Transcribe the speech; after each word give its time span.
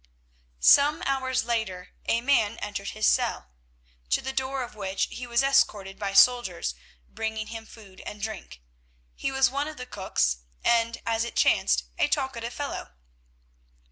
Some 0.59 1.03
hours 1.05 1.45
later 1.45 1.89
a 2.07 2.21
man 2.21 2.57
entered 2.57 2.87
his 2.89 3.05
cell, 3.05 3.51
to 4.09 4.19
the 4.19 4.33
door 4.33 4.63
of 4.63 4.73
which 4.73 5.05
he 5.11 5.27
was 5.27 5.43
escorted 5.43 5.99
by 5.99 6.13
soldiers, 6.13 6.73
bringing 7.07 7.45
him 7.45 7.67
food 7.67 8.01
and 8.03 8.19
drink. 8.19 8.61
He 9.13 9.31
was 9.31 9.51
one 9.51 9.67
of 9.67 9.77
the 9.77 9.85
cooks 9.85 10.37
and, 10.63 10.99
as 11.05 11.23
it 11.23 11.35
chanced, 11.35 11.83
a 11.99 12.07
talkative 12.07 12.51
fellow. 12.51 12.93